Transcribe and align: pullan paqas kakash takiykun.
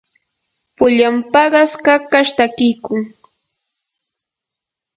pullan 0.75 1.15
paqas 1.31 1.71
kakash 1.85 2.31
takiykun. 2.37 3.01